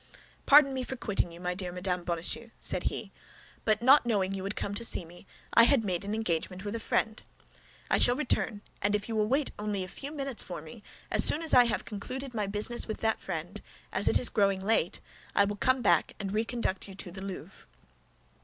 "Pardon 0.47 0.73
me 0.73 0.83
for 0.83 0.95
quitting 0.95 1.31
you, 1.31 1.39
my 1.39 1.53
dear 1.53 1.71
Madame 1.71 2.03
Bonacieux," 2.03 2.49
said 2.59 2.85
he; 2.85 3.11
"but, 3.65 3.83
not 3.83 4.03
knowing 4.03 4.33
you 4.33 4.41
would 4.41 4.55
come 4.55 4.73
to 4.73 4.83
see 4.83 5.05
me, 5.05 5.27
I 5.53 5.65
had 5.65 5.83
made 5.83 6.03
an 6.03 6.15
engagement 6.15 6.65
with 6.65 6.73
a 6.73 6.79
friend. 6.79 7.21
I 7.87 7.99
shall 7.99 8.13
soon 8.15 8.17
return; 8.17 8.61
and 8.81 8.95
if 8.95 9.07
you 9.07 9.15
will 9.15 9.27
wait 9.27 9.51
only 9.59 9.83
a 9.83 9.87
few 9.87 10.11
minutes 10.11 10.41
for 10.41 10.59
me, 10.59 10.81
as 11.11 11.23
soon 11.23 11.43
as 11.43 11.53
I 11.53 11.65
have 11.65 11.85
concluded 11.85 12.33
my 12.33 12.47
business 12.47 12.87
with 12.87 13.01
that 13.01 13.21
friend, 13.21 13.61
as 13.93 14.07
it 14.07 14.17
is 14.17 14.29
growing 14.29 14.65
late, 14.65 14.99
I 15.35 15.45
will 15.45 15.55
come 15.55 15.83
back 15.83 16.13
and 16.19 16.31
reconduct 16.31 16.87
you 16.87 16.95
to 16.95 17.11
the 17.11 17.21
Louvre." 17.21 17.67